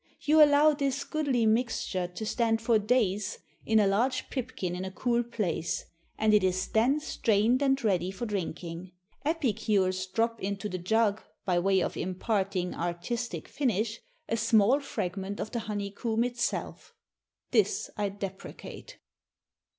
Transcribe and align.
You 0.21 0.43
allow 0.43 0.73
this 0.73 1.03
goodly 1.03 1.45
mixture 1.45 2.07
to 2.07 2.25
stand 2.25 2.59
for 2.59 2.79
days 2.79 3.37
in 3.67 3.79
a 3.79 3.85
large 3.85 4.31
pipkin 4.31 4.75
in 4.75 4.83
a 4.83 4.89
cool 4.89 5.21
place, 5.21 5.85
and 6.17 6.33
it 6.33 6.43
is 6.43 6.65
then 6.69 6.99
strained 6.99 7.61
and 7.61 7.83
ready 7.83 8.09
for 8.09 8.25
drinking. 8.25 8.93
Epicures 9.23 10.07
drop 10.07 10.41
into 10.41 10.67
the 10.67 10.79
jug, 10.79 11.21
by 11.45 11.59
way 11.59 11.81
of 11.83 11.95
imparting 11.95 12.73
artistic 12.73 13.47
finish, 13.47 13.99
a 14.27 14.37
small 14.37 14.79
fragment 14.79 15.39
of 15.39 15.51
the 15.51 15.59
honeycomb 15.59 16.23
itself. 16.23 16.95
This 17.51 17.91
I 17.95 18.09
deprecate." 18.09 18.97